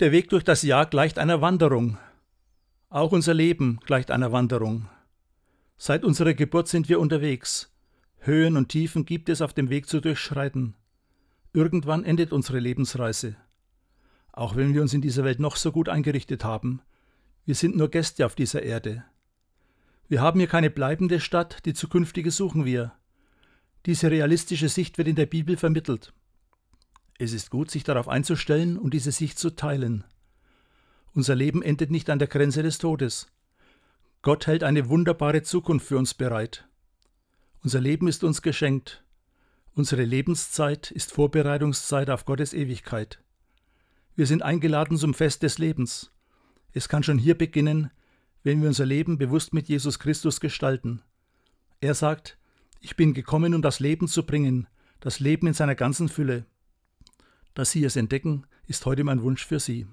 [0.00, 1.98] Der Weg durch das Jahr gleicht einer Wanderung.
[2.88, 4.88] Auch unser Leben gleicht einer Wanderung.
[5.76, 7.74] Seit unserer Geburt sind wir unterwegs.
[8.18, 10.76] Höhen und Tiefen gibt es auf dem Weg zu durchschreiten.
[11.52, 13.34] Irgendwann endet unsere Lebensreise.
[14.30, 16.80] Auch wenn wir uns in dieser Welt noch so gut eingerichtet haben,
[17.44, 19.04] wir sind nur Gäste auf dieser Erde.
[20.06, 22.92] Wir haben hier keine bleibende Stadt, die zukünftige suchen wir.
[23.84, 26.12] Diese realistische Sicht wird in der Bibel vermittelt.
[27.18, 30.04] Es ist gut, sich darauf einzustellen und diese Sicht zu teilen.
[31.14, 33.26] Unser Leben endet nicht an der Grenze des Todes.
[34.22, 36.68] Gott hält eine wunderbare Zukunft für uns bereit.
[37.64, 39.02] Unser Leben ist uns geschenkt.
[39.74, 43.20] Unsere Lebenszeit ist Vorbereitungszeit auf Gottes Ewigkeit.
[44.14, 46.12] Wir sind eingeladen zum Fest des Lebens.
[46.72, 47.90] Es kann schon hier beginnen,
[48.44, 51.02] wenn wir unser Leben bewusst mit Jesus Christus gestalten.
[51.80, 52.38] Er sagt,
[52.80, 54.68] ich bin gekommen, um das Leben zu bringen,
[55.00, 56.46] das Leben in seiner ganzen Fülle.
[57.58, 59.88] Dass Sie es entdecken, ist heute mein Wunsch für Sie.